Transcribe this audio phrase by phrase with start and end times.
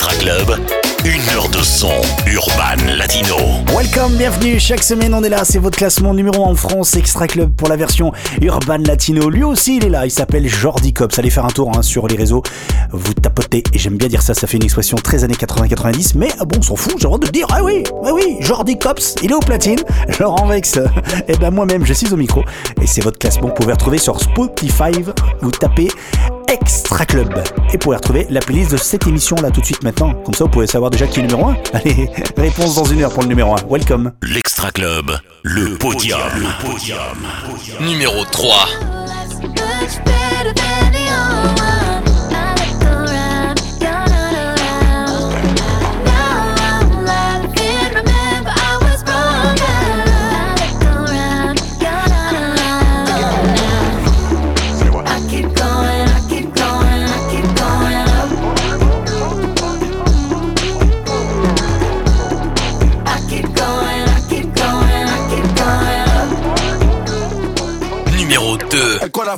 [0.00, 3.36] Extra Club, une heure de son urban latino.
[3.74, 4.60] Welcome, bienvenue.
[4.60, 5.42] Chaque semaine, on est là.
[5.42, 9.30] C'est votre classement numéro 1 en France, Extra Club pour la version urban latino.
[9.30, 10.04] Lui aussi, il est là.
[10.04, 11.18] Il s'appelle Jordi Cops.
[11.18, 12.42] Allez faire un tour hein, sur les réseaux.
[12.92, 13.62] Vous tapotez.
[13.72, 14.34] Et j'aime bien dire ça.
[14.34, 16.12] Ça fait une expression très années 80-90.
[16.16, 16.92] Mais ah bon, on s'en fout.
[16.98, 17.46] J'ai droit de dire.
[17.50, 19.14] Ah oui, ah oui, Jordi Cops.
[19.22, 19.80] Il est au platine.
[20.20, 20.78] Laurent Vex.
[21.26, 22.44] Et ben moi-même, je suis au micro.
[22.82, 24.92] Et c'est votre classement vous pouvez retrouver sur Spotify.
[25.40, 25.88] Vous tapez
[26.48, 27.32] Extra Club.
[27.68, 30.14] Et vous pouvez retrouver la playlist de cette émission là tout de suite maintenant.
[30.24, 31.56] Comme ça, vous pouvez savoir déjà qui est numéro 1.
[31.74, 33.58] Allez, réponse dans une heure pour le numéro 1.
[33.70, 34.12] Welcome.
[34.22, 35.12] L'Extra Club,
[35.44, 36.18] le podium.
[36.34, 36.98] Le podium.
[37.80, 38.68] Numéro 3.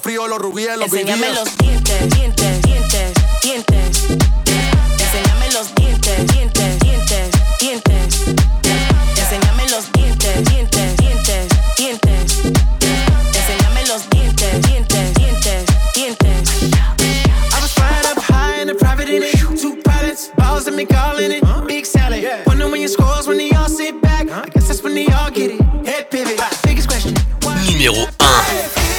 [0.00, 0.06] 2.
[0.06, 1.34] El cola frío, los rubíes, los Enséñame BBS.
[1.34, 3.12] los dientes, dientes, dientes,
[3.42, 4.06] dientes.
[4.98, 8.20] Enséñame los dientes, dientes, dientes, dientes.
[9.16, 12.36] Enséñame los dientes, dientes, dientes, dientes.
[13.34, 16.50] Enséñame los dientes, dientes, dientes, dientes.
[17.52, 19.36] I was flying up high in the private in it.
[19.60, 21.44] Two pilots, balls and me calling it.
[21.66, 22.24] Big salad.
[22.46, 24.30] Wonder when your scores when they all sit back.
[24.30, 25.60] I guess that's when they all get it.
[25.86, 26.40] Head pivot.
[26.62, 27.14] Biggest question.
[27.66, 28.89] Numéro 1.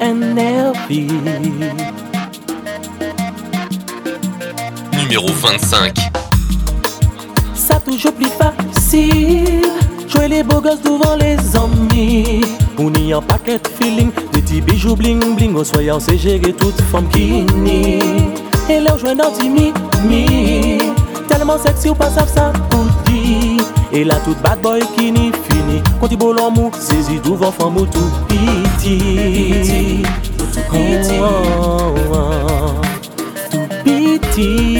[0.00, 1.10] JFPNLP.
[4.98, 5.94] Numéro 25.
[7.54, 9.62] Ça toujours plus facile.
[10.08, 12.42] Jouer les beaux gosses devant les amis.
[12.78, 14.10] On y a paquet de feeling.
[14.32, 15.54] Des petits bijoux bling bling.
[15.54, 17.98] Au soyant, c'est gérer toute femme qui nie.
[18.68, 19.72] Et leur jouer dans mi
[20.06, 20.78] mi.
[21.28, 22.52] Tellement sexy ou pas ça
[23.06, 23.64] dire.
[23.92, 25.82] Et là, toute bad boy qui n'y fini.
[26.00, 30.02] Quand il beau l'amour, saisit devant femme ou tout piti.
[30.72, 30.76] Oh,
[31.20, 32.80] oh, oh.
[33.50, 34.79] Tout piti.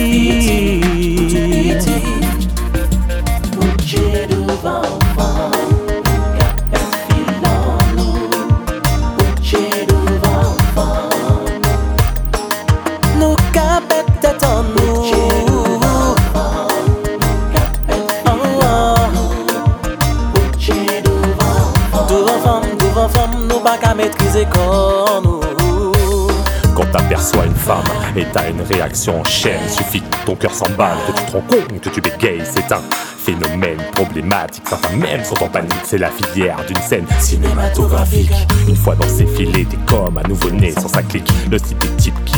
[26.76, 27.82] Quand t'aperçois une femme
[28.16, 31.40] et t'as une réaction en chaîne, suffit que ton cœur s'emballe, que tu te rends
[31.40, 32.80] compte que tu bégayes, c'est un
[33.18, 34.62] phénomène problématique.
[34.68, 38.30] Certains même sont en panique, c'est la filière d'une scène cinématographique.
[38.68, 41.28] Une fois dans ces filets, t'es comme un nouveau-né sans sa clique.
[41.50, 42.29] Le type types qui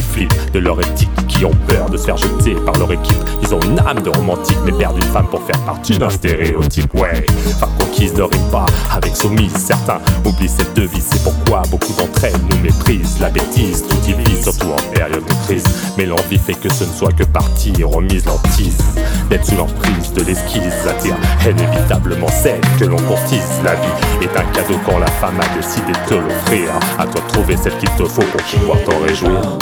[0.53, 3.17] de leur éthique, qui ont peur de se faire jeter par leur équipe.
[3.43, 6.93] Ils ont une âme de romantique, mais perdent une femme pour faire partie d'un stéréotype.
[6.95, 7.25] Ouais,
[7.59, 9.55] femme conquise ne rime pas avec soumise.
[9.56, 13.19] Certains oublient cette devise, c'est pourquoi beaucoup d'entre elles nous méprisent.
[13.21, 15.65] La bêtise tout divise, surtout en période de crise.
[16.03, 18.77] Mais l'envie fait que ce ne soit que partie remise l'antise.
[19.31, 21.15] D'être sous l'emprise de l'esquisse attire
[21.49, 23.61] inévitablement celle que l'on courtise.
[23.63, 23.87] La vie
[24.21, 26.71] est un cadeau quand la femme a décidé de te l'offrir.
[26.99, 29.59] À toi de trouver celle qu'il te faut pour pouvoir t'en réjouir.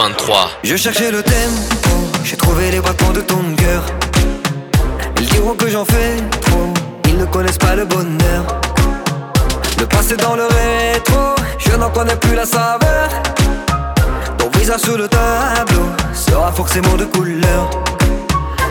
[0.00, 0.50] 23.
[0.64, 1.56] Je cherchais le thème,
[2.24, 3.82] j'ai trouvé les battements de ton cœur.
[5.20, 6.72] Ils diront que j'en fais trop,
[7.04, 8.42] ils ne connaissent pas le bonheur.
[9.78, 13.08] Le passé dans le rétro, je n'en connais plus la saveur.
[14.38, 17.68] Ton visage sur le tableau sera forcément de couleur.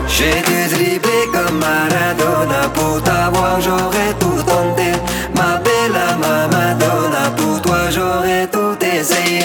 [0.08, 4.90] J'ai dribbler comme Maradona pour t'avoir, j'aurais tout tenté.
[5.36, 9.44] Ma bella ma Madonna, pour toi j'aurais tout essayé.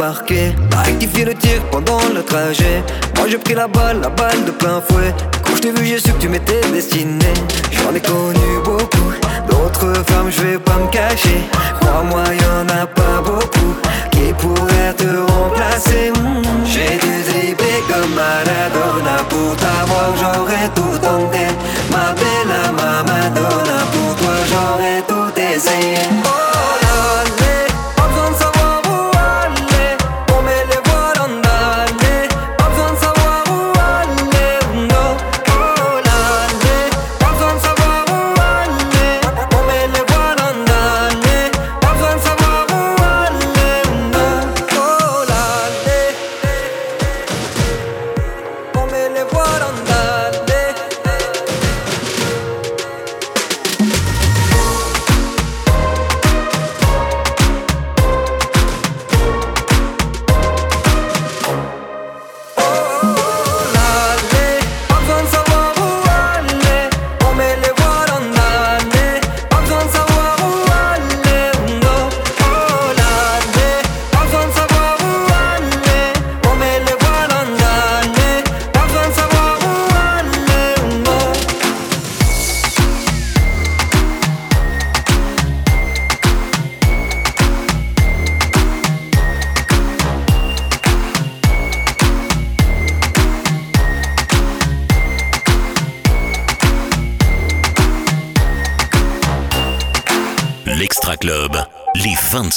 [0.00, 0.54] Embarqué.
[0.76, 2.82] A rectifié le tir pendant le trajet.
[3.16, 5.14] Moi j'ai pris la balle, la balle de plein fouet.
[5.44, 7.32] Quand je t'ai vu, j'ai su que tu m'étais destiné.
[7.70, 9.12] J'en ai connu beaucoup.
[9.48, 11.40] D'autres femmes, je vais pas me cacher.
[11.80, 13.74] Crois-moi, y'en a pas beaucoup
[14.12, 16.12] qui pourraient te remplacer.
[16.14, 16.64] Hmm.
[16.64, 21.44] J'ai dû dribbler comme Maradona pour t'avoir, j'aurais tout tenté.
[21.90, 23.79] Ma bella, ma Madonna,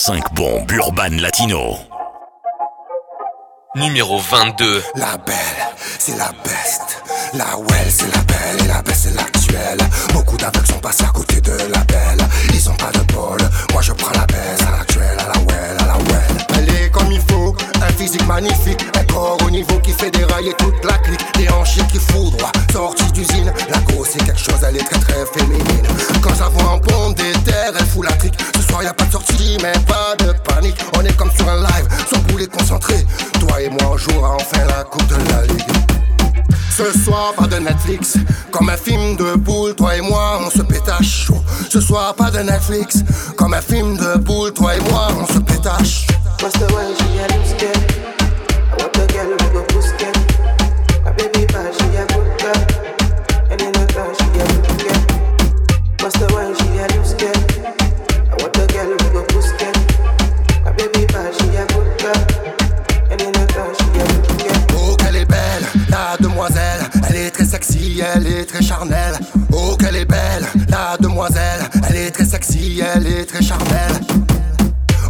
[0.06, 1.78] 5 bombes urbaines latino.
[3.76, 4.84] Numéro 22.
[4.96, 5.36] La belle,
[5.98, 7.02] c'est la beste.
[7.34, 9.78] La well, c'est la belle et la belle, c'est l'actuelle.
[10.12, 12.20] Beaucoup d'aveux sont passés à côté de la belle.
[12.54, 13.40] Ils ont pas de bol.
[13.72, 16.48] Moi, je prends la baisse à l'actuelle, à la well, à la well.
[16.58, 20.54] Elle est comme il faut, un physique magnifique, un corps au niveau qui fait dérailler
[20.58, 21.22] toute la clique.
[21.36, 23.54] Des hanches qui foudroient, sortie d'usine,
[24.14, 24.60] c'est quelque chose.
[24.68, 25.88] Elle est très, très féminine.
[26.22, 28.36] Quand ça voit en pompe des terres, elle fout la trique.
[28.56, 30.78] Ce soir, y a pas de sortie, mais pas de panique.
[30.98, 31.88] On est comme sur un live.
[32.12, 33.06] Sans boulet concentré.
[33.40, 35.64] Toi et moi, on jouera enfin la coupe de la ligue.
[36.76, 38.18] Ce soir, pas de Netflix.
[38.52, 41.28] Comme un film de boule, toi et moi, on se pétache.
[41.70, 43.04] Ce soir, pas de Netflix.
[43.36, 46.08] Comme un film de boule, toi et moi, on se pétache.
[67.10, 69.18] Elle est très sexy, elle est très charnelle.
[69.52, 71.62] Oh, qu'elle est belle, la demoiselle.
[71.88, 74.00] Elle est très sexy, elle est très charnelle.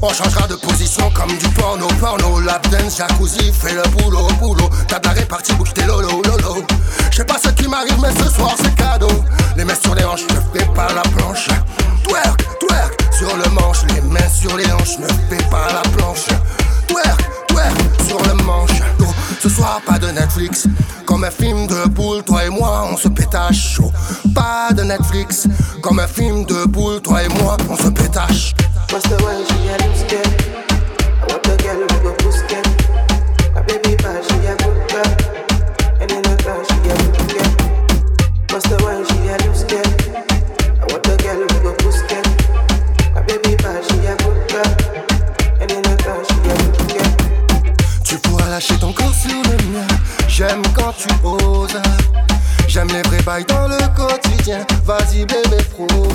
[0.02, 4.70] On changera de position comme du porno, porno, lap dance, jacuzzi, fais le boulot, boulot.
[4.88, 6.66] T'as de la répartie, bouge tes lolo, lolo.
[7.10, 9.24] Je sais pas ce qui m'arrive, mais ce soir c'est cadeau.
[9.56, 11.48] Les mains sur les hanches, ne fais pas la planche.
[12.04, 16.28] Twerk, twerk, sur le manche, les mains sur les hanches, ne fais pas la planche.
[16.88, 18.82] Twerk, twerk, sur le manche.
[19.24, 20.68] Oh, ce soir, pas de Netflix.
[21.06, 23.92] Comme un film de boule, toi et moi, on se pétache chaud.
[24.34, 25.48] Pas de Netflix.
[25.82, 28.54] Comme un film de boule, toi et moi, on se pétache.
[50.46, 51.82] J'aime quand tu oses.
[52.68, 54.66] J'aime les vrais bails dans le quotidien.
[54.86, 56.12] Vas-y, bébé, propose.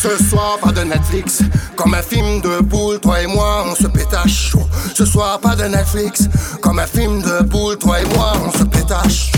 [0.00, 1.42] Ce soir, pas de Netflix.
[1.74, 4.52] Comme un film de boule, toi et moi, on se pétache.
[4.94, 6.28] Ce soir, pas de Netflix.
[6.60, 9.32] Comme un film de boule, toi et moi, on se pétache.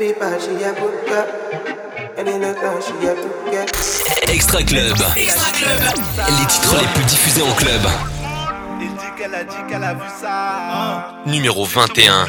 [0.00, 1.28] baby she a good girl.
[2.16, 2.42] And in.
[4.28, 4.96] Extra Club.
[5.14, 5.26] Les
[6.46, 7.82] titres les plus diffusés en club.
[8.80, 11.12] Il dit qu'elle a dit qu'elle a vu ça.
[11.26, 12.26] Numéro 21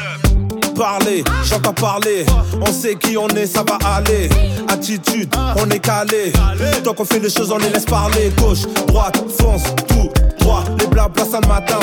[0.72, 2.24] parler, j'entends parler.
[2.60, 4.28] On sait qui on est, ça va aller.
[4.68, 6.32] Attitude, on est calé.
[6.82, 8.32] Tant qu'on fait les choses, on les laisse parler.
[8.38, 10.10] Gauche, droite, fonce, tout
[10.40, 10.64] droit.
[10.78, 11.78] Les blabla, ça le matin.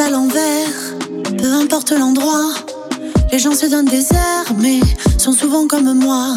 [0.00, 0.68] à l'envers,
[1.38, 2.50] peu importe l'endroit.
[3.32, 4.78] Les gens se donnent des airs, mais
[5.18, 6.36] sont souvent comme moi.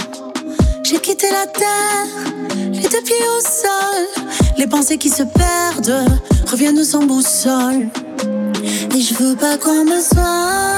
[0.84, 2.08] J'ai quitté la terre,
[2.56, 4.26] les deux pieds au sol.
[4.58, 6.08] Les pensées qui se perdent
[6.50, 7.88] reviennent sans boussole.
[8.96, 10.76] Et je veux pas qu'on me soigne.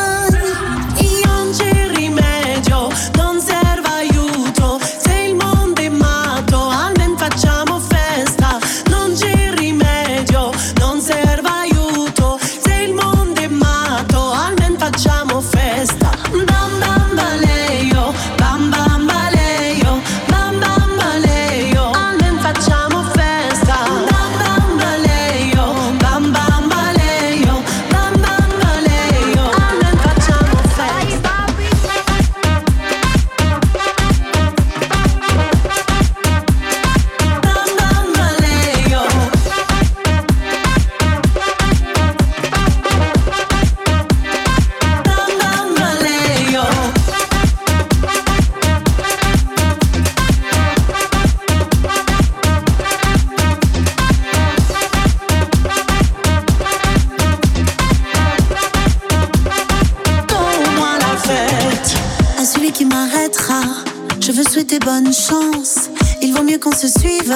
[64.88, 65.90] bonne chance.
[66.22, 67.36] Il vaut mieux qu'on se suive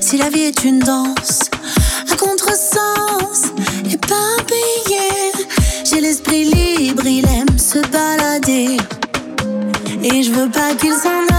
[0.00, 1.38] si la vie est une danse.
[2.10, 3.52] À contresens,
[3.88, 5.06] éparpillé.
[5.84, 8.78] J'ai l'esprit libre, il aime se balader.
[10.02, 11.31] Et je veux pas qu'il s'en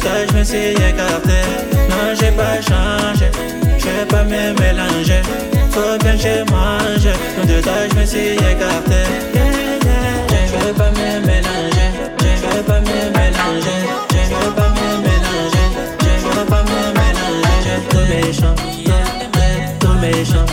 [0.00, 1.40] ça je me suis écarté.
[1.88, 3.30] Non, j'ai pas changé,
[3.78, 5.22] j'ai pas me mélanger.
[5.70, 7.12] Faut bien que j'ai mangé.
[7.36, 7.60] Non, de
[7.90, 9.00] je me suis écarté.
[10.52, 11.88] Je veux pas me mélanger,
[12.20, 13.78] je veux pas me mélanger,
[14.12, 15.66] je veux pas me mélanger,
[16.00, 17.76] je veux pas me mélanger.
[17.90, 18.54] Tout méchant,
[19.80, 20.46] tout méchant,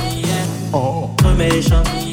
[0.74, 1.10] oh, oh.
[1.18, 2.07] tout méchant.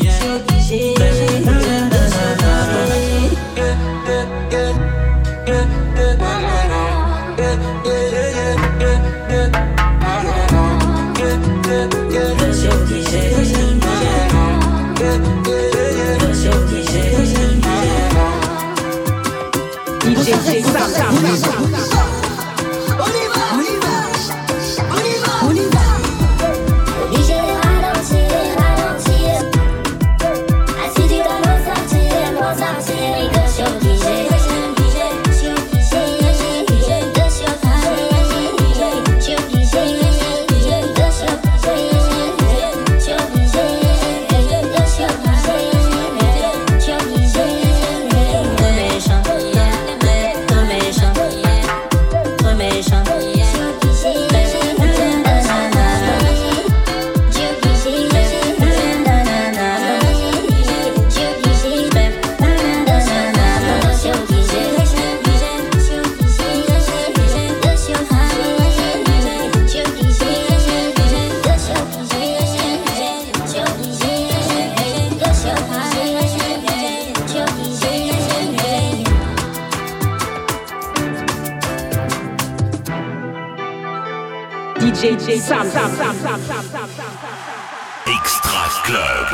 [21.35, 21.74] Yeah.
[88.25, 89.31] Extra Club.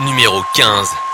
[0.00, 1.07] Numéro 15.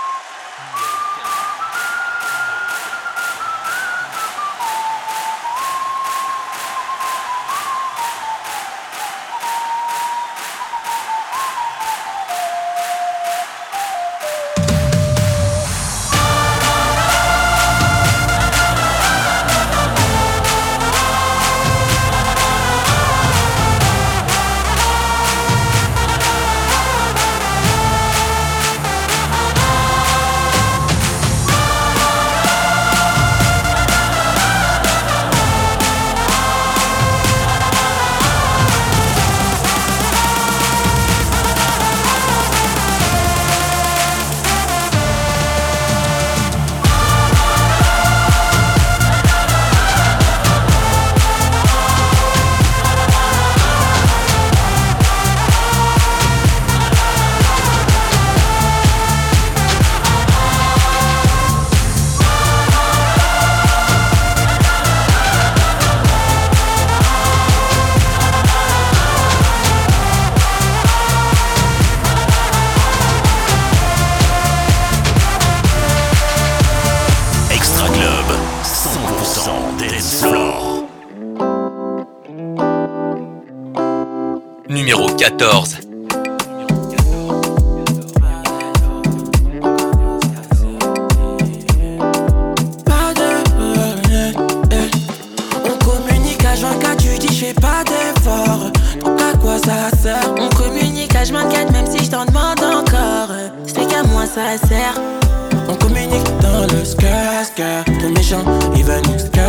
[105.69, 107.85] On communique dans le skr.
[108.01, 108.43] Ton méchant,
[108.75, 109.39] il veut nous skr.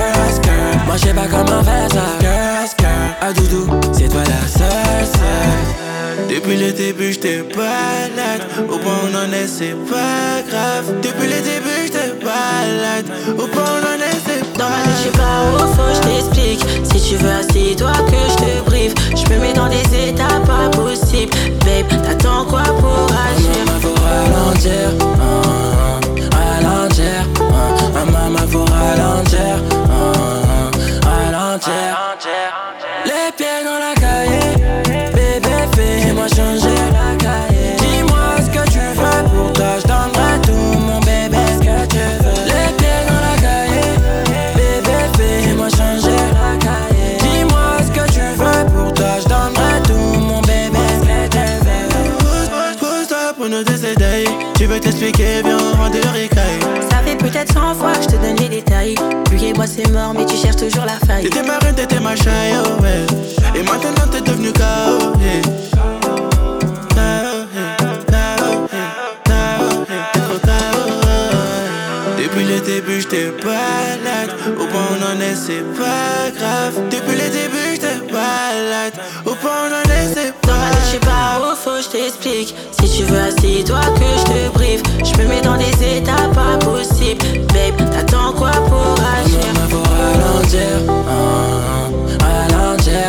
[0.87, 2.67] Moi j'ai pas comment faire ça.
[2.69, 2.87] Skr.
[3.21, 4.77] Ah doudou, c'est toi la seule.
[6.29, 8.43] Depuis le début, j't'ai balade.
[8.69, 10.95] Au point où on en est, c'est pas grave.
[11.03, 13.07] Depuis le début, j't'ai balade.
[13.31, 14.21] Au point où on en est,
[15.07, 16.61] suis pas au faux, je t'explique.
[16.85, 18.95] Si tu veux, assis-toi que je te brief.
[19.15, 21.33] Je me mets dans des états pas possibles.
[21.65, 23.65] Babe, t'attends quoi pour agir?
[23.81, 24.91] Faut ralentir,
[25.21, 26.01] ah,
[26.33, 32.86] ah, ralentir, ah, ah, maman faut ralentir, ah, ralentir.
[54.77, 56.61] Tu veux t'expliquer, viens, on rend de ricaille.
[56.91, 58.95] Ça fait peut-être 100 fois que je te donne les détails.
[59.31, 61.23] Lui et moi c'est mort, mais tu cherches toujours la faille.
[61.23, 63.07] T'étais ma reine, t'étais ma chaille, oh ouais.
[63.59, 65.41] Et maintenant t'es devenu KO, yeah.
[72.19, 74.37] Depuis le début, j'étais balade.
[74.61, 76.75] Au point où on en est, c'est pas grave.
[76.91, 78.93] Depuis le début, j'étais balade.
[79.25, 79.46] Au point
[80.15, 82.55] c'est tête, je suis pas au faux, je t'explique.
[82.73, 84.83] Si tu veux, assis-toi que je te brief.
[85.05, 87.25] Je me mets dans des états pas possibles.
[87.53, 89.39] Babe, t'attends quoi pour agir?
[89.55, 90.73] Maman faut ralentir,
[92.21, 93.07] ralentir,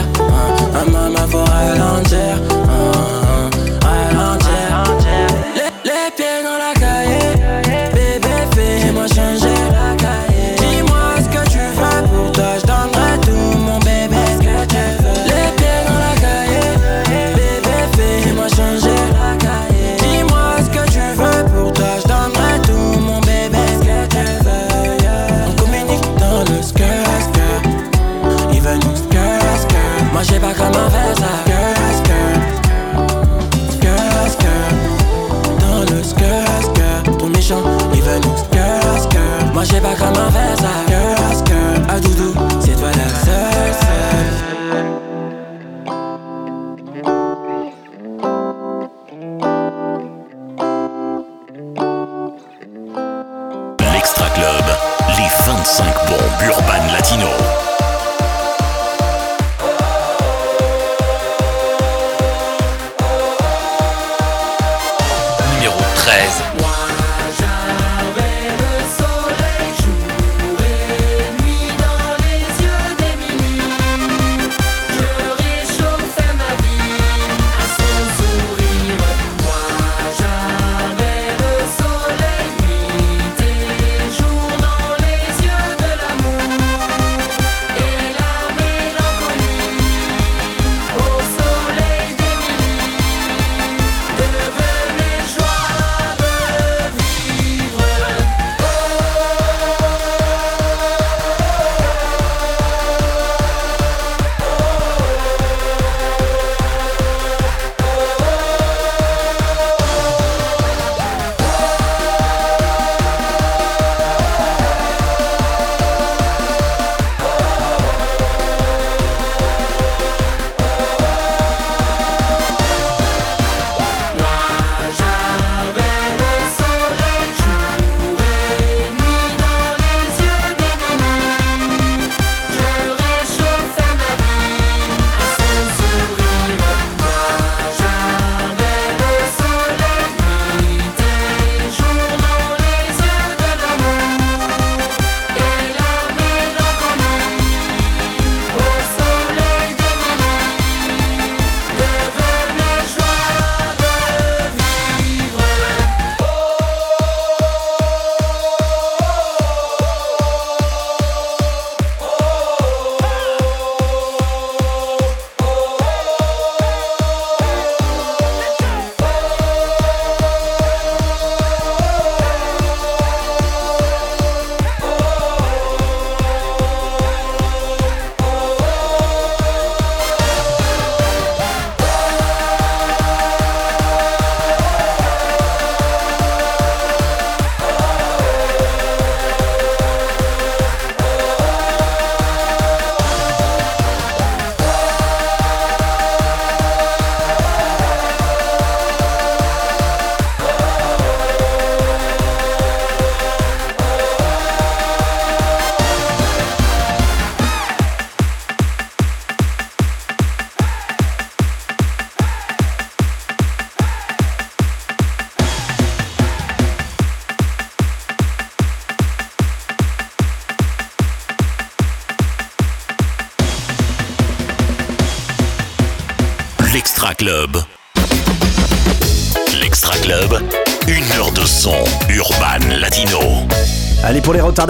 [0.91, 2.41] maman faut ralentir,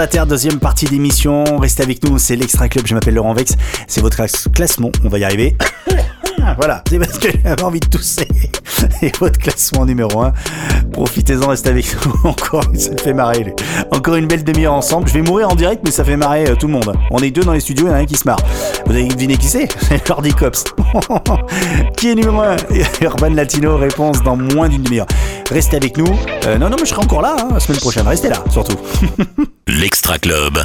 [0.05, 1.43] Deuxième partie d'émission.
[1.57, 2.85] Restez avec nous, c'est l'Extra Club.
[2.85, 3.53] Je m'appelle Laurent Vex.
[3.87, 4.91] C'est votre clas- classement.
[5.03, 5.57] On va y arriver.
[6.57, 8.27] Voilà, c'est parce que j'avais envie de tousser.
[9.01, 10.33] Et votre classement numéro 1.
[10.91, 12.13] Profitez-en, restez avec nous.
[12.29, 13.43] Encore, ça me fait marrer.
[13.43, 13.53] lui.
[13.91, 15.07] Encore une belle demi-heure ensemble.
[15.07, 16.93] Je vais mourir en direct, mais ça fait marrer euh, tout le monde.
[17.11, 18.39] On est deux dans les studios, il y en a un qui se marre.
[18.85, 19.67] Vous avez deviné qui c'est?
[20.05, 20.63] Jordi Cops.
[21.97, 22.55] qui est numéro 1
[23.01, 25.07] Urban Latino, réponse dans moins d'une demi-heure.
[25.51, 26.07] Restez avec nous.
[26.45, 28.07] Euh, non, non, mais je serai encore là, hein, la semaine prochaine.
[28.07, 28.77] Restez là, surtout.
[29.67, 30.59] L'Extra Club.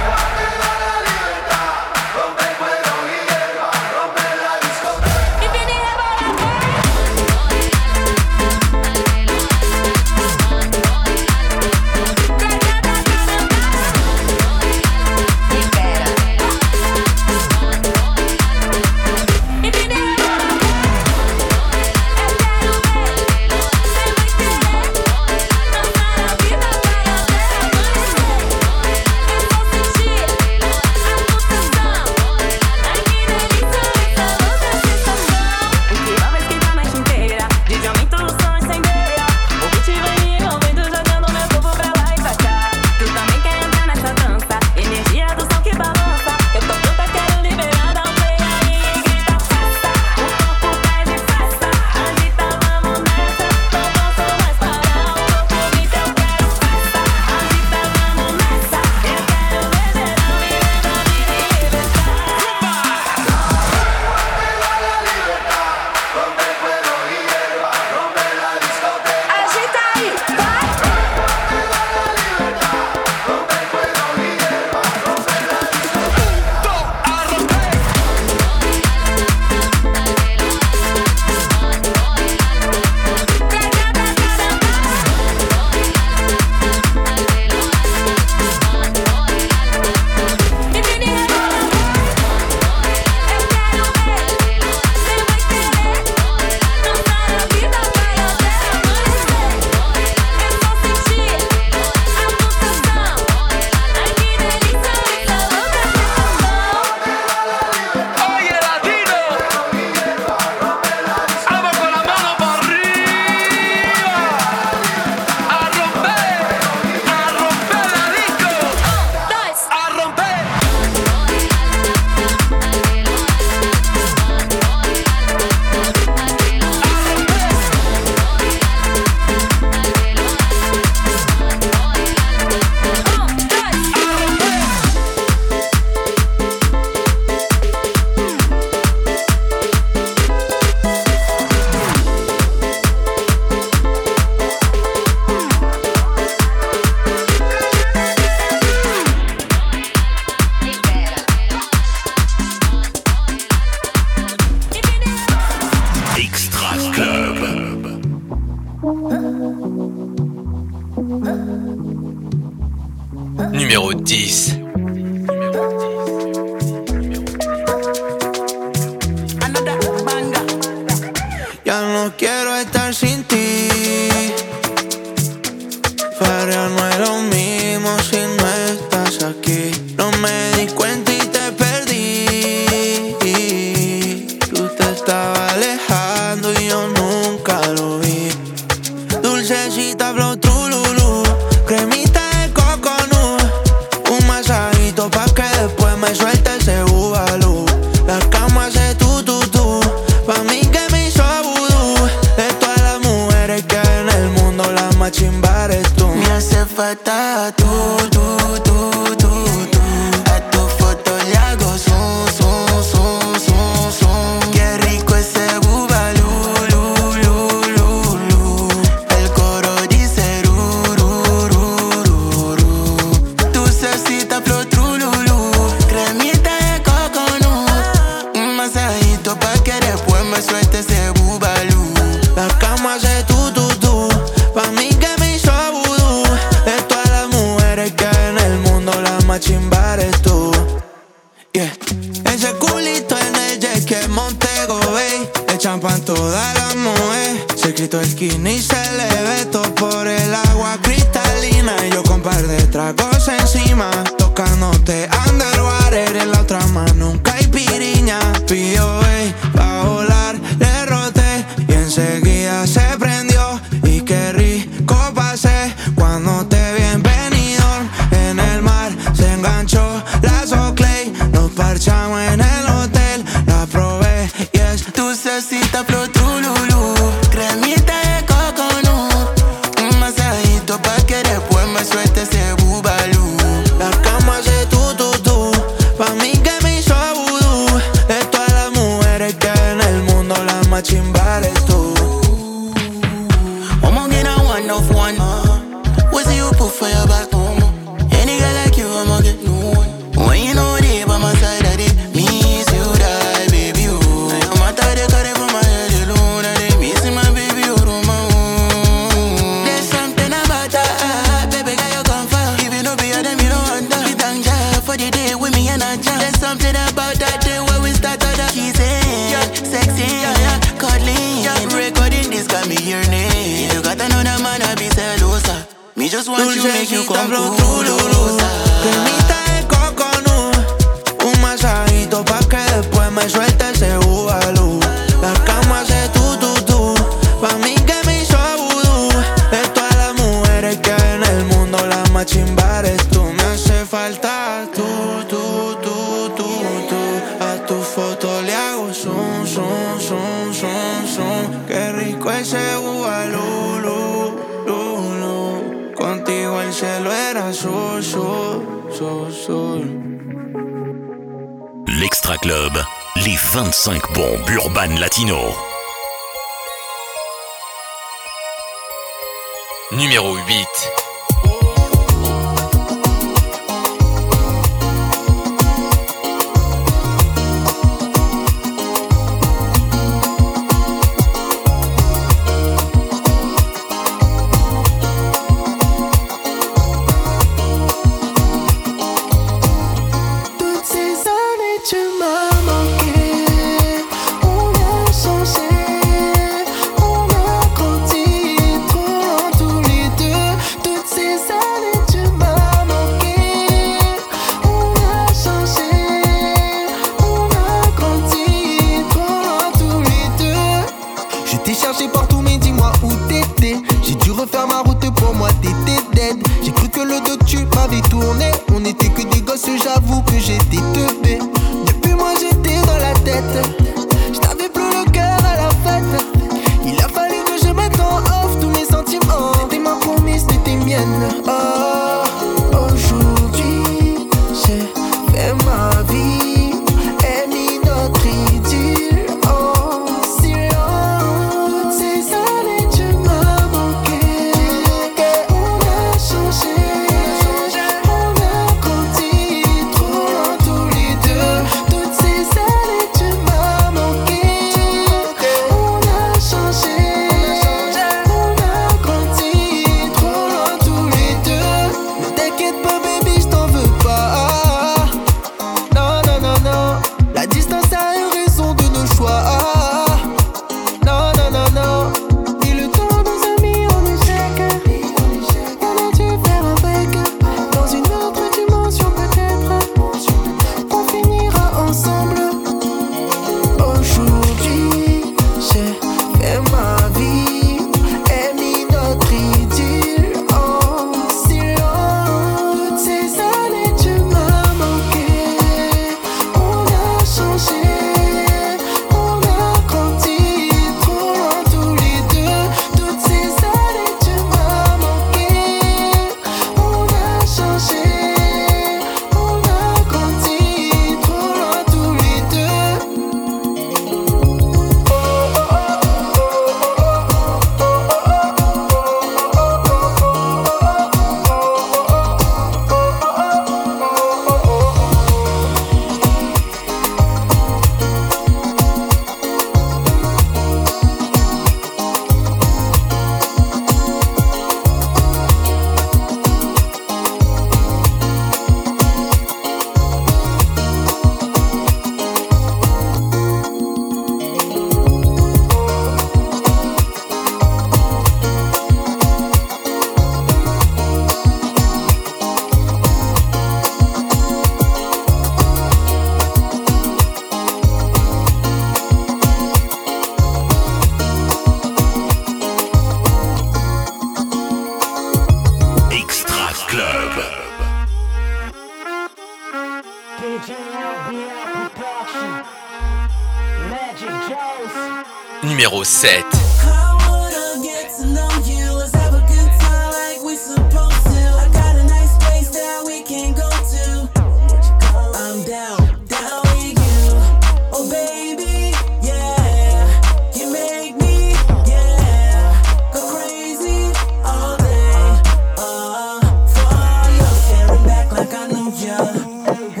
[599.43, 600.00] Oh,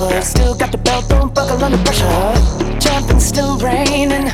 [0.00, 2.80] but Still got the belt, don't buckle under pressure.
[2.80, 4.30] Jumping, still raining.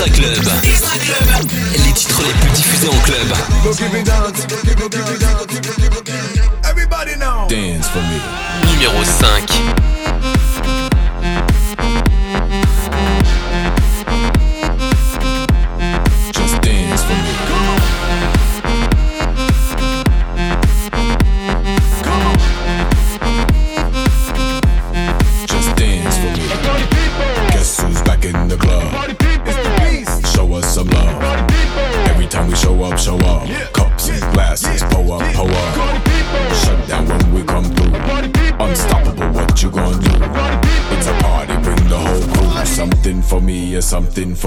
[0.00, 3.28] Les titres les plus diffusés en club.
[7.50, 8.72] Dance for me.
[8.72, 9.99] Numéro 5.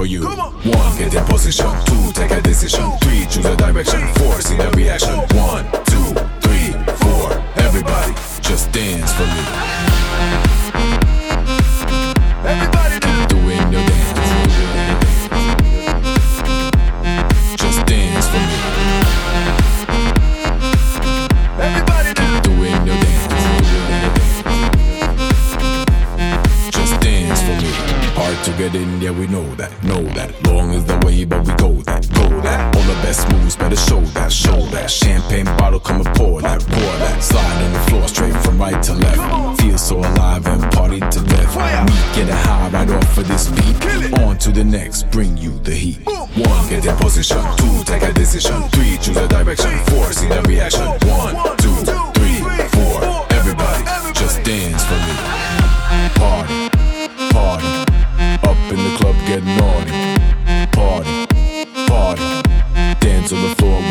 [0.03, 0.72] for you.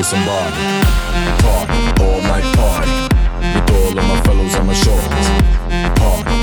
[0.03, 0.83] me some body.
[1.43, 2.91] Party, all night party.
[3.55, 5.29] With all of my fellows on my shoulders.
[6.01, 6.41] Party,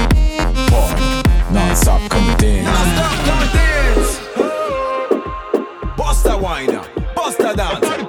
[0.72, 1.10] party.
[1.54, 2.66] Non-stop come dance.
[2.66, 4.12] Non-stop come and dance.
[5.98, 6.80] Bust a wine,
[7.16, 8.09] bust a dance.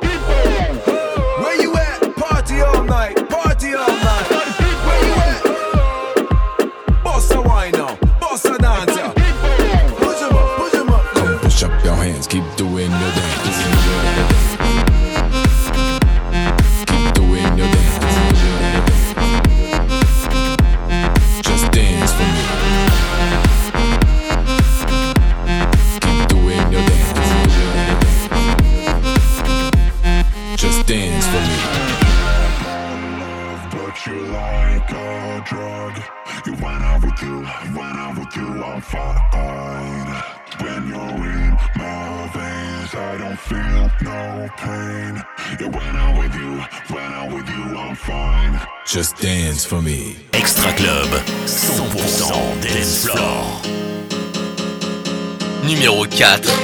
[56.21, 56.60] teatro.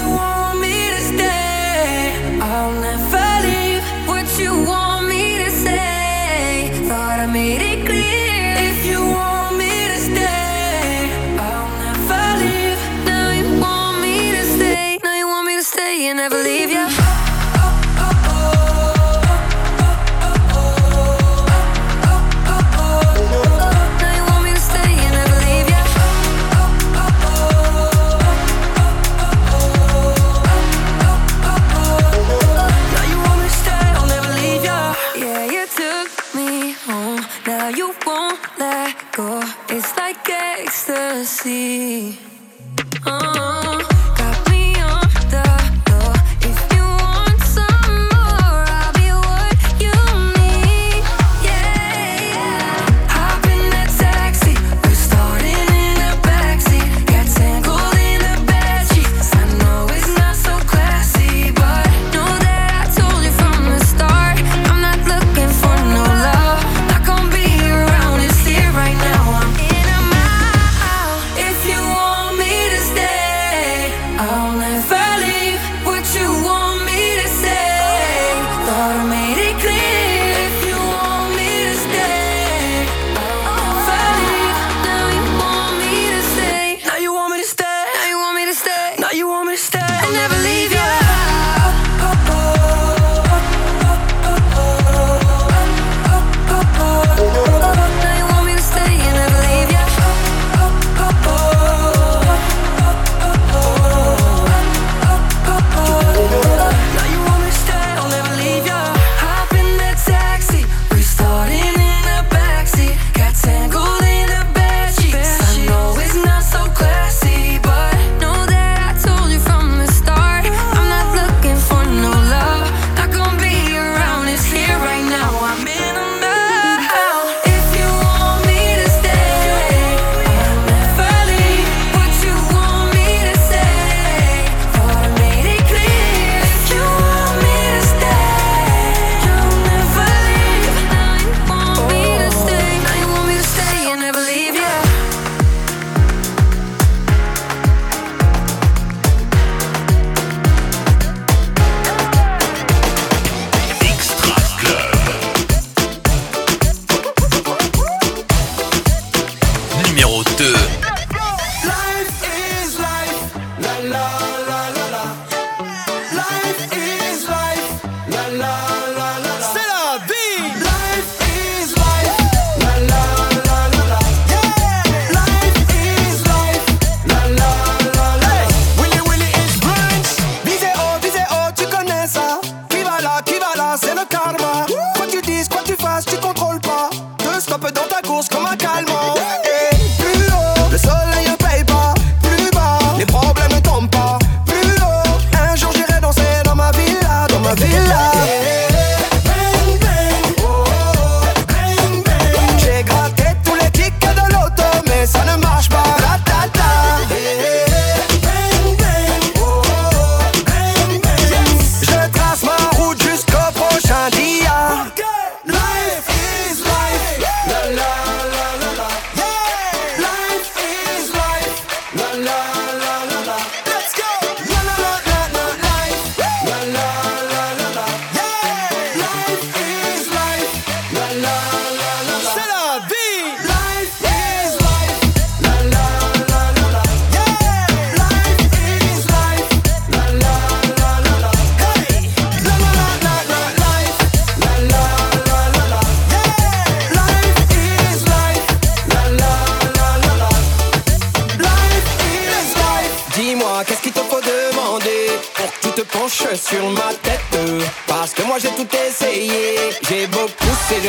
[0.00, 0.29] You want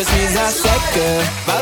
[0.03, 0.69] pousser, je suis
[1.47, 1.61] à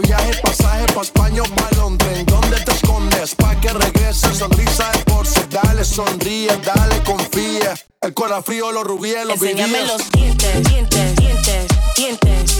[0.00, 2.26] de viaje, pasaje pa' España o pa' Londres.
[2.26, 3.34] ¿Dónde te escondes?
[3.34, 5.40] Pa' que regreses sonrisa de porce.
[5.50, 7.74] Dale, sonríe, dale, confía.
[8.02, 11.66] El corazón los rubíes, los Enséñame los dientes, dientes, dientes,
[11.96, 12.55] dientes